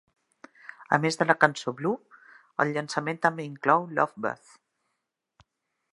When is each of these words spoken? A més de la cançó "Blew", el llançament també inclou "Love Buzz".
A 0.95 0.97
més 1.03 1.17
de 1.19 1.27
la 1.31 1.35
cançó 1.43 1.73
"Blew", 1.81 1.93
el 2.65 2.73
llançament 2.79 3.23
també 3.27 3.49
inclou 3.53 3.89
"Love 3.99 4.25
Buzz". 4.27 4.53